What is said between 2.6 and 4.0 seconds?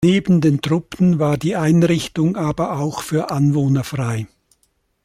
auch für Anwohner